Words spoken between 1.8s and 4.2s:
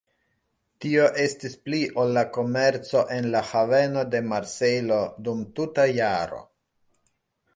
ol la komerco en la haveno